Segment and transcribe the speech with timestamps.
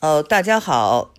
[0.00, 1.12] 哦，大家好。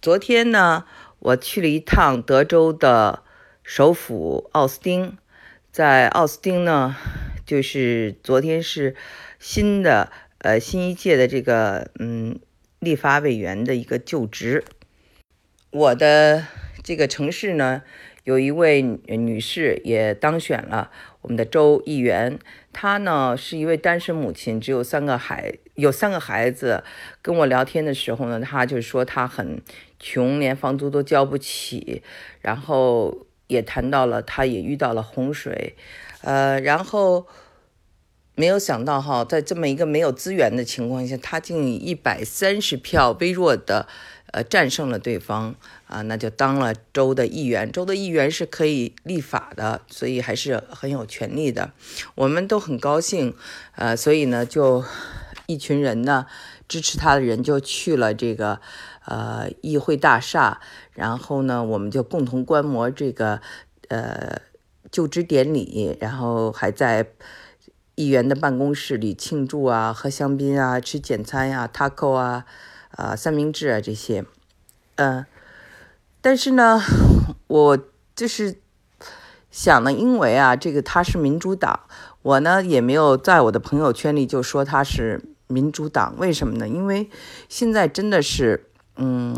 [0.00, 0.86] 昨天呢，
[1.18, 3.22] 我去了一趟德州的
[3.62, 5.18] 首府奥斯汀，
[5.70, 6.96] 在奥斯汀呢，
[7.44, 8.96] 就是昨天是
[9.38, 12.40] 新的呃新一届的这个嗯
[12.78, 14.64] 立法委员的一个就职。
[15.70, 16.46] 我的
[16.82, 17.82] 这个城市呢，
[18.22, 22.38] 有一位女士也当选了我们的州议员。
[22.74, 26.84] 她呢是一位单身母亲，只有三个孩，有三个孩子。
[27.22, 29.62] 跟我聊天的时候呢，她就说她很
[29.98, 32.02] 穷，连房租都交不起。
[32.40, 35.76] 然后也谈到了，她也遇到了洪水，
[36.22, 37.26] 呃，然后
[38.34, 43.86] 没有想到哈，在这么一个没有资源的情况下，她竟以一百三十票微弱的。
[44.34, 45.54] 呃，战胜了对方
[45.86, 47.70] 啊，那就当了州的议员。
[47.70, 51.70] 州的议员是可以立法的，所以还是很有权利的。
[52.16, 53.36] 我们都很高兴，
[53.76, 54.84] 呃，所以呢，就
[55.46, 56.26] 一群人呢，
[56.66, 58.60] 支持他的人就去了这个
[59.04, 60.60] 呃议会大厦，
[60.94, 63.40] 然后呢，我们就共同观摩这个
[63.86, 64.40] 呃
[64.90, 67.06] 就职典礼，然后还在
[67.94, 72.44] 议员的办公室里庆祝啊，喝香槟啊，吃简餐呀，taco 啊。
[72.96, 74.24] 啊，三明治啊，这些，
[74.96, 75.26] 嗯，
[76.20, 76.80] 但是呢，
[77.48, 77.78] 我
[78.14, 78.58] 就是
[79.50, 81.80] 想呢，因为啊，这个他是民主党，
[82.22, 86.68] 我呢也没有在我的朋友圈里就说他是民主党，为什么呢？
[86.68, 87.10] 因为
[87.48, 89.36] 现在真的是，嗯，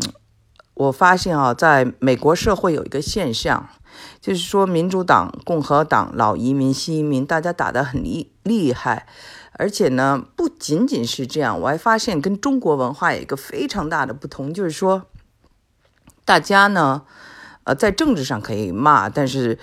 [0.75, 3.67] 我发现啊，在美国社会有一个现象，
[4.19, 9.07] 就是说民主党、共和党、老移民、新移民，大家打得很厉厉害。
[9.53, 15.07] 而且呢，不仅仅是这样，我还发现跟中国文化有一个非常大的不同，就是说，
[16.25, 17.03] 大家呢，
[17.63, 19.57] 呃，在政治上可以骂，但是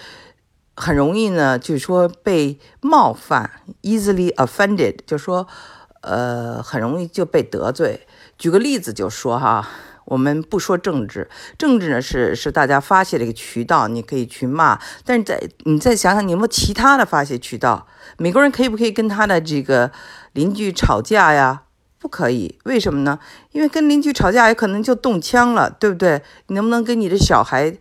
[0.74, 5.46] 很容易呢，就是说被冒犯，easily offended，就说，
[6.00, 8.06] 呃，很容易就被得罪。
[8.36, 9.68] 举个例子就说哈。
[10.06, 14.78] 我们不说政治，政治呢是是大家发泄的一个渠道，你可以去骂。
[15.04, 17.86] 但是在你再想想，你有没有其他的发泄渠道？
[18.18, 19.90] 美国人可以不可以跟他的这个
[20.32, 21.62] 邻居吵架呀？
[21.98, 23.18] 不可以，为什么呢？
[23.52, 26.22] 因为跟邻居吵架，有可能就动枪了，对不对？
[26.48, 27.78] 你能不能跟你的小孩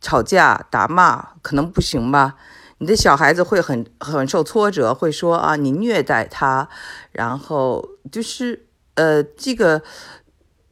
[0.00, 1.28] 吵架打骂？
[1.40, 2.34] 可能不行吧？
[2.78, 6.68] 你的小孩子会很很受挫折，会说啊，你虐待他，
[7.12, 8.66] 然后就是
[8.96, 9.82] 呃这个。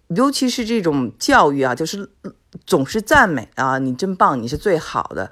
[0.08, 2.08] 尤其是这种教育啊，就是
[2.66, 5.30] 总是赞美啊，你真棒，你是最好的。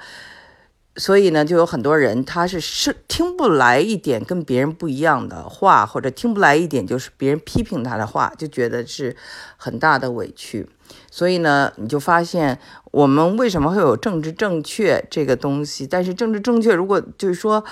[0.98, 9.14] 所以呢，就有很多人他是是听不来一点跟别人不一样的话，或者听不来一点就是别人批评他的话，就觉得是
[9.58, 10.68] 很大的委屈。
[11.10, 12.58] 所以呢，你就发现
[12.92, 15.86] 我们为什么会有政治正确这个东西？
[15.86, 17.64] 但是政治正确如果就是说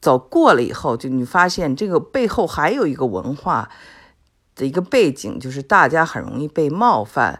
[0.00, 3.70] 走过了以后，就你发现这个背后还有一个文化。
[4.56, 7.38] 的一个背景就是大家很容易被冒犯，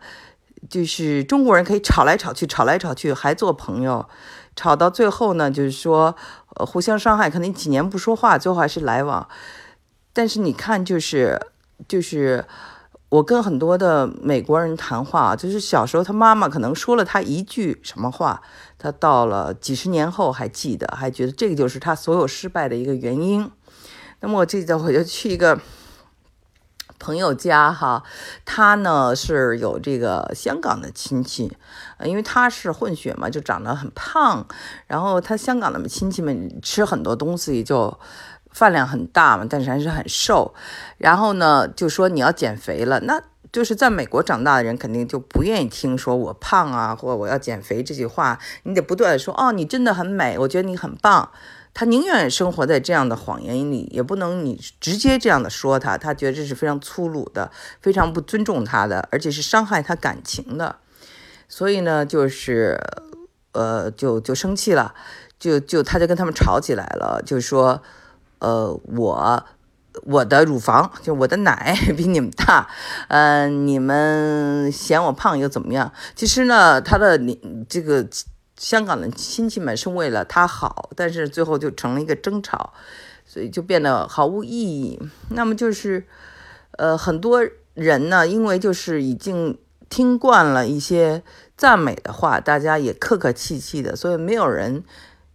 [0.68, 4.06] 就是中国人可以吵来吵去，吵来吵去还做朋友，
[4.54, 6.14] 吵到最后呢，就是说
[6.48, 9.26] 互相伤害，可能几年不说话，最后还是来往。
[10.12, 11.40] 但是你看，就是
[11.88, 12.44] 就是
[13.08, 18.42] 我跟很多的美国人谈话，就是小时候他妈妈可能说了他一句什么话，
[18.78, 23.50] 他到了几十年后还记得，还觉得这个就是他所有失败的一个原因。
[24.20, 25.58] 那么我记得我就去一个。
[26.98, 28.02] 朋友家哈，
[28.44, 31.56] 他呢是有这个香港的亲戚，
[32.04, 34.46] 因为他是混血嘛，就长得很胖。
[34.86, 37.98] 然后他香港的亲戚们吃很多东西就
[38.50, 40.54] 饭量很大嘛，但是还是很瘦。
[40.98, 43.22] 然后呢就说你要减肥了，那
[43.56, 51.30] 就是在美国长大的人肯定就不愿意听说我胖啊或我要减肥这句话，你得不断的说哦，你真的很美，我觉得你很棒。
[51.72, 57.50] 他宁愿生活在这样的谎言里，也不能你直接这样的说他，他觉得这是非常粗鲁的，
[57.80, 60.76] 非常不尊重他的，而且是伤害他感情的。
[61.48, 62.78] 所以呢，就是，
[63.52, 64.94] 呃，就就生气了，
[65.38, 67.80] 就就他就跟他们吵起来了，就说，
[68.40, 69.46] 呃，我
[70.04, 72.68] 我的乳房就我的奶 比你们大，
[73.08, 75.92] 嗯，你们嫌我胖又怎么样？
[76.14, 78.06] 其实呢，他的你这个。
[78.58, 82.72] 香港的亲戚们是为了他好，但是最后就成了一个争吵，
[83.26, 84.98] 所以就变得毫无意义。
[85.28, 86.06] 那么就是，
[86.78, 89.58] 呃，很多人呢，因为就是已经
[89.90, 91.22] 听惯了一些
[91.54, 94.82] 赞美的话，大家也客客气气的，所以没有人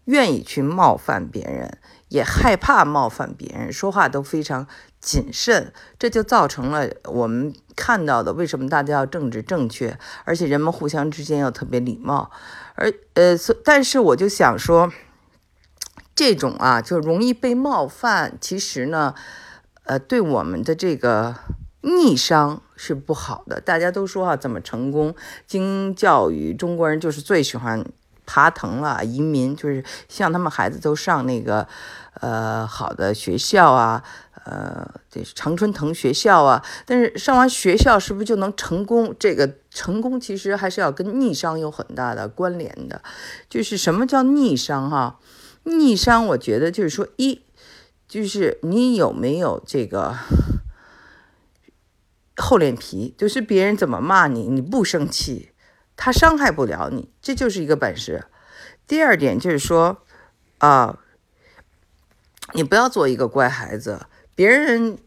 [0.06, 1.78] 愿意去冒犯别人，
[2.12, 4.68] 也害怕冒犯别人，说话都非常
[5.00, 12.30] 谨慎，这就造成了我们看到的为什么大家要政治正确，而且人们互相之间要特别礼貌。
[12.76, 14.92] 而呃，但是我就想说，
[16.14, 18.38] 这种啊，就容易被冒犯。
[18.42, 19.16] 其实呢，
[19.86, 21.36] 呃，对我们的这个
[21.80, 23.62] 逆商是不好的。
[23.62, 25.16] 大家都说啊，怎么成功？
[25.48, 27.86] 经教育，中国人就是最喜欢
[28.32, 31.68] 爬藤了，移民就是像他们孩子都上那个
[32.22, 34.02] 呃好的学校啊。
[34.44, 39.14] 呃，这是常春藤学校啊，但是上完学校是不是就能成功？
[39.20, 43.04] 这个成功其实还是要跟逆商有很大的关联的。
[43.48, 45.20] 就是什么叫逆商哈？
[45.66, 47.44] 逆商，我觉得就是说，一
[48.08, 50.16] 就是你有没有这个
[52.38, 55.51] 厚脸皮，就是别人怎么骂你，你不生气，
[56.04, 58.26] 他伤害不了你，这就是一个本事。
[58.88, 60.02] 第二点就是说，
[60.58, 60.98] 啊，
[62.54, 64.08] 你不要做一个乖孩子。
[64.34, 64.98] 别人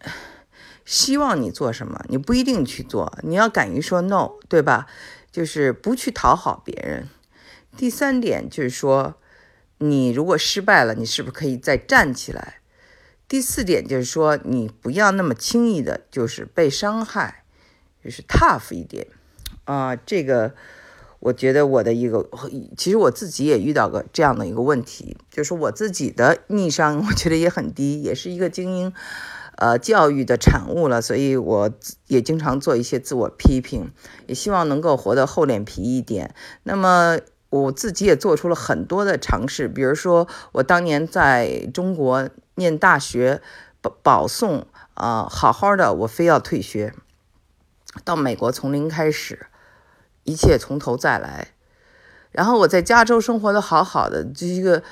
[0.84, 4.86] 希望你做什么，你不一定去做，你要敢于说 no，对吧？
[5.32, 7.08] 就是不去讨好别人。
[7.76, 9.16] 第三点就是说，
[9.78, 12.60] 你如果失败了，你是不是可以再站起来？
[13.26, 17.42] 第四点就是说，你不要那么轻易的，就是被伤害，
[18.04, 19.08] 就是 tough 一点
[19.64, 19.96] 啊。
[19.96, 20.54] 这个
[21.24, 22.28] 我觉得我的一个，
[22.76, 28.92] 其实我自己也遇到过这样的一个问题，就是我自己的逆商， 我觉得也很低，也是一个精英。
[29.56, 31.70] 呃，教育的产物了，所以我
[32.08, 33.90] 也经常做一些自我批评，
[34.26, 36.34] 也希望能够活得厚脸皮一点。
[36.64, 37.18] 那么
[37.48, 43.40] 我自己也做出了很多的尝试，比如说我当年在中国念大学
[43.80, 46.92] 保保送啊，好好的，我非要退学，
[48.04, 49.46] 到美国从零开始，
[50.24, 51.48] 一切从头再来。
[52.32, 54.82] 然后我在加州生活的好好的，这一个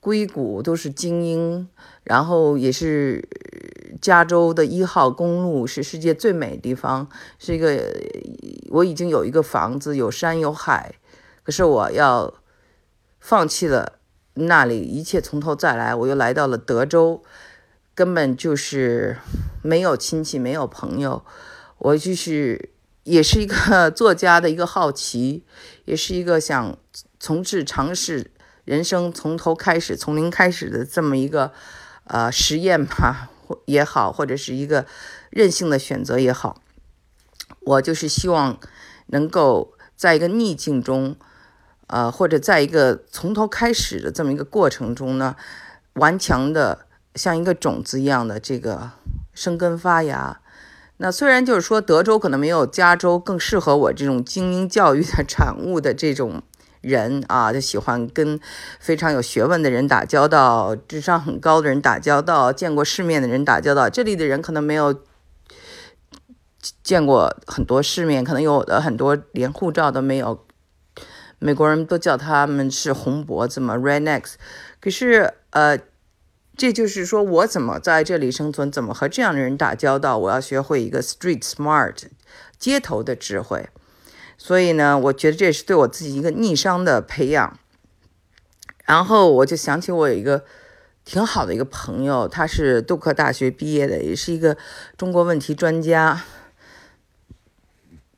[0.00, 1.68] 硅谷都是精英，
[2.04, 3.28] 然后也是。
[4.00, 7.06] 加州的一号公路是世界最美的地方，
[7.38, 7.78] 是一个
[8.70, 10.94] 我已经有一个房子，有山有海，
[11.44, 12.32] 可是我要
[13.20, 14.00] 放弃了
[14.34, 15.94] 那里，一切从头再来。
[15.94, 17.22] 我又来到了德州，
[17.94, 19.18] 根本就是
[19.62, 21.22] 没有亲戚，没有朋友。
[21.78, 22.70] 我就是
[23.04, 25.44] 也是一个 作家的一个好奇，
[25.84, 26.76] 也是一个想
[27.18, 28.30] 从事尝试
[28.64, 31.52] 人生从头开始，从零开始的这么一个
[32.04, 33.28] 呃实验吧。
[33.66, 34.86] 也好，或者是一个
[35.28, 36.62] 任性的选择也好，
[37.60, 38.58] 我就是希望
[39.08, 41.14] 能够在一个逆境中，
[41.88, 45.36] 呃，或者在一个从头开始的这么一个过程中呢，
[45.94, 48.92] 顽强的像一个种子一样的这个
[49.34, 50.40] 生根发芽。
[51.02, 56.42] 那虽然就是说德州可能没有加州更适合我这种精英教育的产物的这种。
[56.80, 58.40] 人啊，就喜欢跟
[58.80, 63.88] 非常有学问的人打交道，智商很高的人打交道，见过世面的人打交道。
[63.88, 64.92] 这里的人可能没有
[66.82, 70.44] 见过很多世面，可能有的很多连护照都没有。
[71.38, 74.32] 美国人都叫他们是红脖子嘛，rednecks。
[74.80, 75.78] 可是，呃，
[76.54, 82.04] 这就是说我怎么在这里生存，怎么和这样的人打交道，我要学会一个 street smart，
[82.58, 83.68] 街头的智慧。
[84.36, 87.58] 所以呢，我觉得这是对我自己一个逆商的培养。
[88.84, 90.44] 然后我就想起我有一个
[91.04, 94.56] 挺好的一个朋友，他是杜克大学毕业的，也是一个
[94.98, 96.22] 中国问题专家。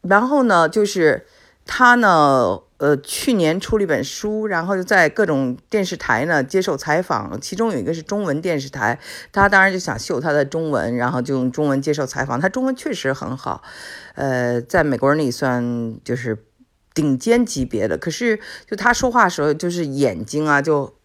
[0.03, 1.27] 然后呢，就是
[1.65, 2.64] 他呢。
[2.79, 8.99] 呃，去年出了一本书，然后就在各种电视台呢接受采访，其中有一个是中文电视台，
[9.31, 12.41] 他当然就想秀他的中文，然后就用中文接受采访。
[12.41, 13.63] 他中文确实很好，
[14.17, 16.45] 呃，在美国人里算就是
[16.93, 17.97] 顶尖级别的。
[17.97, 20.97] 可是就他说话时候，就是眼睛啊就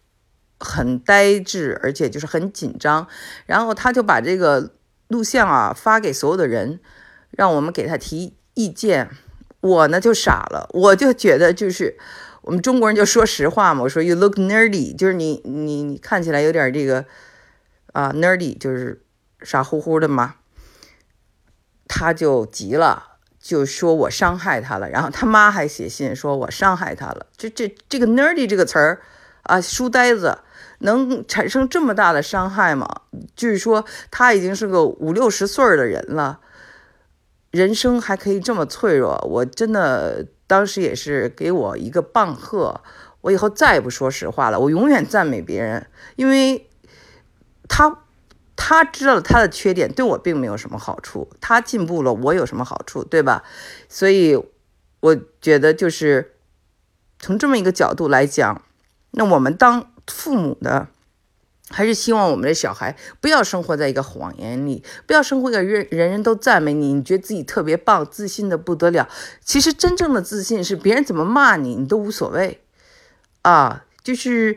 [0.58, 3.06] 很呆滞，而且就是很紧张。
[3.46, 4.72] 然后他就把这个
[5.06, 6.80] 录像啊发给所有的人，
[7.30, 9.08] 让我们给他提意见。
[9.60, 11.98] 我呢就傻了，我就觉得就是
[12.42, 13.82] 我们中国人就说实话嘛。
[13.82, 17.04] 我说 you look nerdy，就是你你你看起来有点这个
[17.92, 19.02] 啊 nerdy，就是
[19.42, 20.36] 傻乎乎的嘛。
[21.86, 24.88] 他就急了，就说我伤害他了。
[24.88, 27.26] 然后他妈还写信说我伤害他了。
[27.36, 29.02] 这这这个 nerdy 这个词儿
[29.42, 30.38] 啊，书呆子
[30.78, 32.88] 能产生这么大的伤害吗？
[33.36, 36.40] 就是说他已经是个五六十岁的人了。
[37.50, 42.80] 人生还可以这么脆弱，我真的当时也是给我一个棒喝。
[43.22, 46.68] 我以后再也不说实话了，我永远赞美别人，因为
[47.68, 48.04] 他
[48.56, 51.28] 他知道了他的缺点，对我并没有什么好处。
[51.40, 53.42] 他进步了，我有什么好处，对吧？
[53.88, 54.42] 所以
[55.00, 56.36] 我觉得就是
[57.18, 58.62] 从这么一个角度来讲，
[59.10, 60.88] 那我们当父母的。
[61.70, 69.08] 还是希望我们的小孩不要生活在一个谎言里，不要生活在人人人都赞美你，你觉得自己特别棒，自信的不得了。
[69.44, 72.60] 其实真正的自信是别人怎么骂你，你都无所谓
[73.42, 73.84] 啊。
[74.02, 74.56] 就是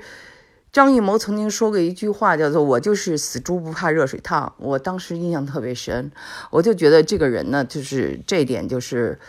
[0.72, 4.56] 张艺谋曾经说过一句话，叫做“我就是死猪不怕热水烫”。
[4.58, 6.12] 我当时印象特别深，
[6.50, 9.20] 我就觉得这个人呢，就是这一点就是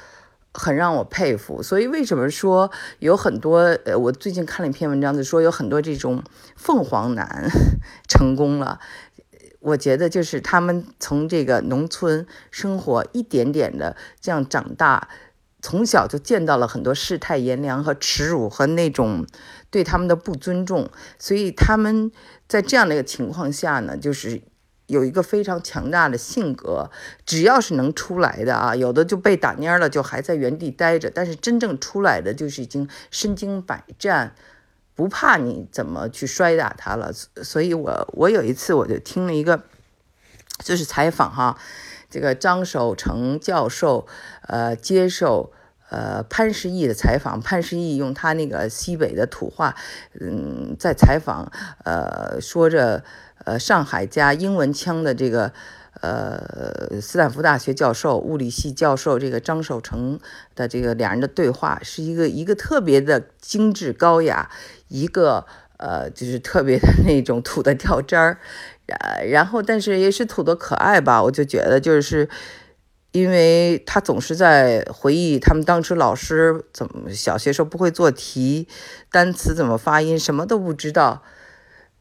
[0.54, 1.62] 很让我佩服。
[1.62, 2.70] 所以为什么说
[3.00, 3.58] 有很多？
[3.84, 6.22] 呃，我最近看了一篇文章，就说有很多这种
[6.56, 7.50] 凤凰男
[8.08, 8.80] 成功了。
[9.60, 15.08] 我觉得就是他们从这个农村生活一点点的这样长大。
[15.62, 19.26] 从小就见到了很多世态炎凉和耻辱和那种
[19.70, 22.12] 对他们的不尊重，所以他们
[22.46, 24.42] 在这样的一个情况下呢，就是
[24.86, 26.90] 有一个非常强大的性格。
[27.24, 34.34] 只要是能出来的啊，有的就被打蔫了，就还在原地待着；但是真正出来的，就是已经身经百战，
[34.94, 37.12] 不怕你怎么去摔打他了。
[37.12, 39.62] 所以我我有一次我就听了一个，
[40.62, 41.58] 就是采访哈。
[42.10, 44.06] 这个张守成教授，
[44.46, 45.52] 呃，接受
[45.90, 49.74] 呃潘石屹的采访，潘石屹用他那个西北的土话，
[50.20, 51.50] 嗯，在采访，
[51.84, 53.02] 呃，说着，
[53.44, 55.52] 呃，上海加英文腔的这个，
[56.00, 60.18] 呃，斯坦福大学教授、物理系教授这个张守成
[60.54, 64.50] 的这个两人的对话，是一个一个特别的精致高雅，
[64.88, 65.46] 一个
[65.76, 68.38] 呃，就是特别的那种土的掉渣儿。
[68.86, 71.22] 呃，然后，但是也是土的可爱吧？
[71.22, 72.28] 我就觉得，就是
[73.12, 78.68] 因为他总是在回忆他们当时老师怎么小学时候不会做题，
[79.10, 81.22] 单词怎么发音，什么都不知道。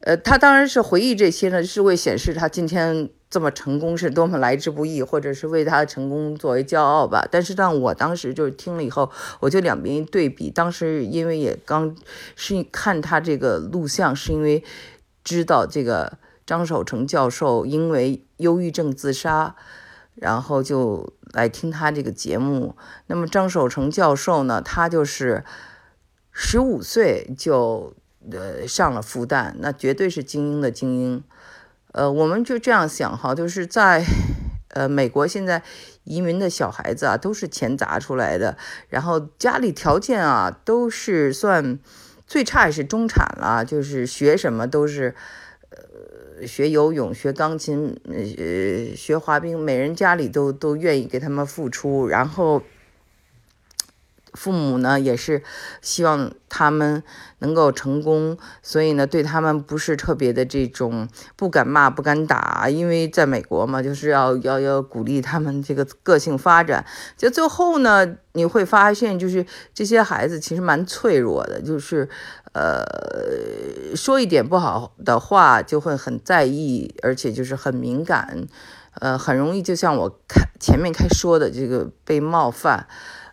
[0.04, 7.26] 呃，他当然是回忆这些呢，是为显示他今天这么成功是多么来之不易，或者是为他的成功作为骄傲吧。
[7.30, 11.96] 但是让我当时就是听了以后，我就两边一对比，当时因为也刚
[12.36, 14.62] 是看他这个录像，是因为
[15.24, 16.18] 知道这个。
[16.46, 19.56] 张守成教授因为忧郁症自杀，
[20.14, 22.76] 然后就来听他这个节目。
[23.06, 25.42] 那么张守成教授呢，他就是
[26.30, 27.94] 十五岁就
[28.30, 31.22] 呃上了复旦，那绝对是精英的精英。
[31.92, 34.04] 呃，我们就这样想哈，就是在
[34.68, 35.62] 呃美国现在
[36.04, 38.56] 移民的小孩子啊，都是钱砸出来的，
[38.88, 41.78] 然后家里条件啊都是算
[42.26, 45.14] 最差也是中产了，就是学什么都是。
[45.70, 52.60] 呃学游泳、学钢琴、呃，学滑冰，每人家里都都愿意给他们付出，然后
[54.34, 55.42] 父母呢也是
[55.80, 57.02] 希望他们
[57.38, 66.84] 能够成功，所以呢对他们不是特别的这种不敢骂、不敢打，因为在美国嘛，就是要要要鼓励他们这个个性发展。
[67.16, 72.08] 就最后呢，你会发现，就是这些孩子其实蛮脆弱的，就是。
[72.54, 72.84] 呃，
[73.96, 78.46] 说一点不好的话就会很在意，而且就是很敏感，
[79.00, 82.86] 呃，很容易就像我开前面开说的这个被冒犯。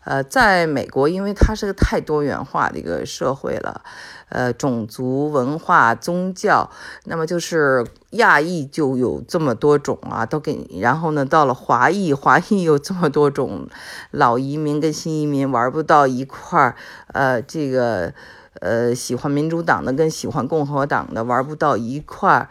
[0.04, 3.82] 呃，在美国，因为它是个太多元化的一个社会了，
[4.30, 6.70] 呃，种族、文化、宗教，
[7.06, 13.68] 那么就是亚裔就有这么多种啊，都给，然后呢，到了华裔，华裔有这么多种，
[14.12, 16.76] 老移民跟新移民玩不到一块儿，
[17.08, 18.14] 呃，这个。
[18.60, 22.50] 呃，喜欢民主党的跟喜欢共和党的玩不到一块儿，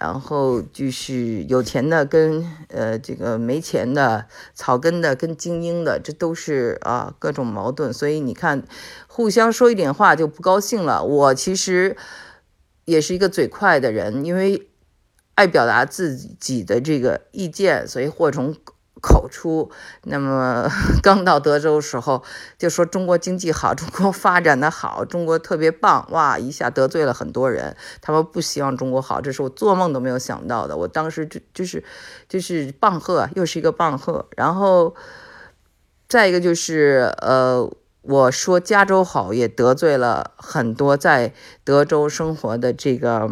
[0.00, 7.92] 然后就是有钱的跟呃这个没钱的、草根的跟精英的，这都是啊各种矛盾。
[7.92, 8.64] 所以你看，
[9.06, 11.04] 互相说一点话就不高兴了。
[11.04, 11.96] 我其实
[12.86, 14.68] 也是一个嘴快的人，因为
[15.34, 18.56] 爱表达自己的这个意见，所以祸从。
[19.00, 19.70] 口出，
[20.04, 20.68] 那么
[21.02, 22.22] 刚到德州时候
[22.58, 30.76] 就说中国经济好，中国发展的好，中国特别棒，哇，一下得罪了很多人，他们不希望中国好，这是我做梦都没有想到的。
[30.76, 31.82] 我当时就就是
[32.28, 34.94] 就是棒喝，又是一个棒喝，然后
[36.08, 37.70] 再一个就是呃，
[38.02, 41.32] 我说加州好，也得罪了很多在
[41.64, 43.30] 德州生活的这个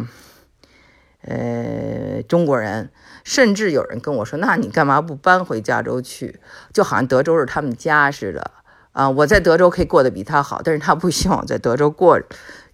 [1.21, 2.91] 呃中国人。
[3.25, 6.39] 甚至有人跟我说：“那你干嘛不搬回加州去？
[6.73, 8.51] 就好像德州是他们家似的
[8.91, 9.07] 啊！
[9.07, 12.19] 我在德州可以过得比他好，但是他不希望我在德州过，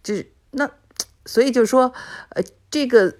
[0.02, 0.70] 就是那，
[1.26, 1.92] 所以就说，
[2.30, 3.16] 呃，这个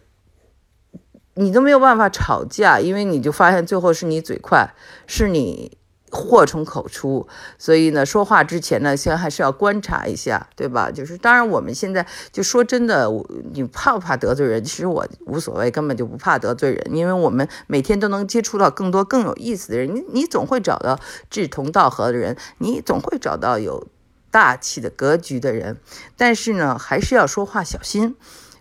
[1.34, 4.74] 你都没有办法吵架，因为你就发现最后是你嘴快，
[5.08, 5.78] 是你。”
[6.16, 7.28] 祸从口出，
[7.60, 10.90] 所以呢，说话之前呢，先还是要观察一下，对吧？
[10.90, 13.12] 就是当然，我们现在就说真的，
[13.52, 14.64] 你怕不怕得罪人？
[14.64, 19.94] 其实我无所谓，根本就不怕得罪人，因为我们每天都能接触到更多更有意思的人。
[19.94, 20.98] 你你总会找到
[21.30, 23.86] 志同道合的人，你总会找到有
[24.32, 25.78] 大气的格局的人。
[26.16, 28.16] 但是呢，还是要说话小心，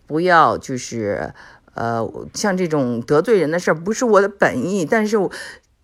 [0.06, 1.32] 不要就是
[1.74, 5.16] 呃，像这种得罪人的事儿，不是我的本意，但是。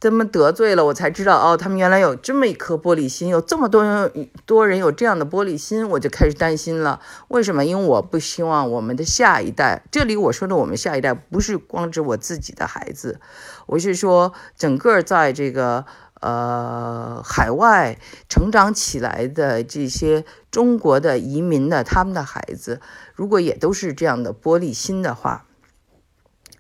[0.00, 7.00] 他们得罪了，我才知道哦，他们原来有这么一颗玻璃心，有这么多人多人有这样的玻璃心，我就开始担心了。
[7.28, 7.66] 为什么？
[7.66, 13.21] 因为我不希望我们的下一代，这里我说的我们下一代，不是光指我自己的孩子，
[13.66, 15.85] 我是说整个在这个
[16.23, 22.80] 呃海外成长起来的这些中国的移民的他们的孩子，
[23.14, 25.45] 如果也都是这样的玻璃心的话，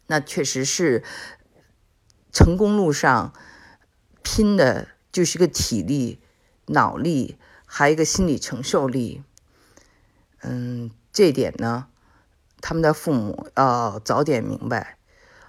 [0.08, 1.02] 那确实是。
[2.32, 3.32] 成功路上
[4.22, 6.20] 拼的就是个体力、
[6.66, 9.22] 脑力，还有一个心理承受力。
[10.42, 11.88] 嗯，这点呢，
[12.60, 14.98] 他们的父母要早点明白。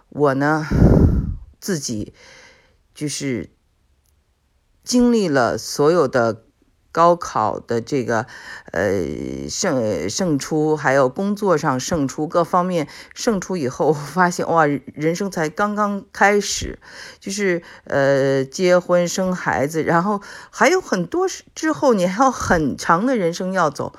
[0.10, 0.66] 我呢，
[1.60, 2.14] 自己
[2.94, 3.50] 就是
[4.84, 6.46] 经历了所有的。
[6.92, 8.26] 高考的这个，
[8.72, 16.80] 呃，胜胜出，还有工作上胜出，各方面胜出以后，我发现哇，人生才刚刚开始，
[17.20, 23.94] 就是呃，结婚生孩子，然后还有很多之后，你还有很长的人生要走。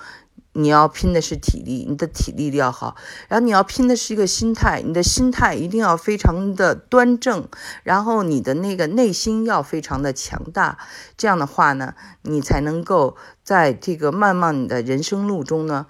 [0.54, 2.94] 你要拼的是体力，你的体力要好，
[3.28, 7.48] 然后你要拼的是一个心态，你的心态一定要非常的端正，
[7.82, 10.76] 然后你的那个内心要非常的强大，
[11.16, 15.86] 这样的话呢，你才能够在这个漫漫的人生路中呢，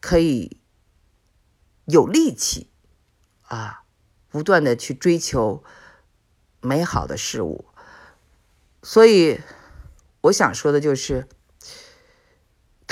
[0.00, 0.60] 可以
[1.86, 2.68] 有力气
[3.46, 3.84] 啊，
[4.28, 5.64] 不断的去追求
[6.60, 7.64] 美好的事物。
[8.82, 9.40] 所以
[10.20, 11.26] 我想说的就是。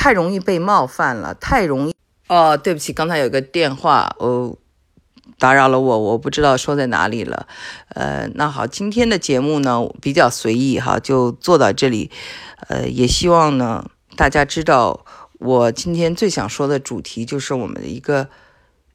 [0.07, 1.95] 太容易被冒犯了，太容易
[2.29, 2.57] 哦。
[2.57, 4.57] 对不起，刚才有个电话，哦，
[5.37, 7.49] 打扰了我，我不知道说在哪里了。
[7.89, 12.13] 呃，那好，今天的节目呢比较随意哈，就做到这里。
[12.69, 15.05] 呃，也希望呢大家知道，
[15.41, 18.29] 我今天最想说的主题就是我们的一个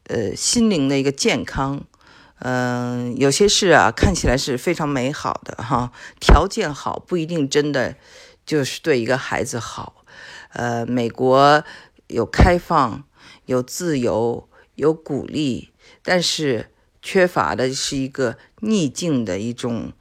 [0.07, 1.81] 呃心灵的一个健康。
[2.39, 5.91] 嗯，有些事啊看起来是非常美好的哈，
[6.21, 7.95] 条件好不一定真的
[8.45, 9.97] 就是对一个孩子好。
[10.53, 11.63] 呃，美国
[12.07, 13.03] 有开放，
[13.45, 15.69] 有自由，有鼓励，
[16.03, 16.67] 但是
[17.01, 19.91] 缺乏的是一个逆境的一种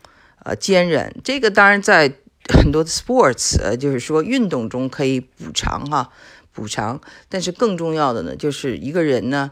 [0.44, 1.14] 呃坚韧。
[1.24, 2.12] 这个当然在
[2.52, 6.10] 很多的 sports，呃，就是说运动中可以补偿哈，
[6.52, 7.00] 补偿。
[7.28, 9.50] 但是更重要的呢，就是一个人呢，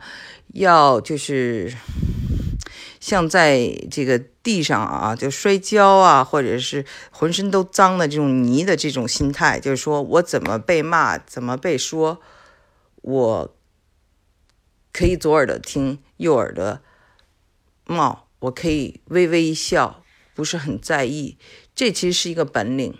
[0.54, 1.72] 要就是。
[3.00, 12.20] 像在这个地上啊，就摔跤啊，或者是浑身都脏的这种泥的这种心态，就是说我怎么被骂，怎么被说，
[13.02, 13.56] 我
[14.92, 16.80] 可以左耳朵听，右耳朵
[17.87, 20.02] 冒，我可以微微一笑，
[20.34, 21.38] 不是很在意。
[21.74, 22.98] 这其实是一个本领。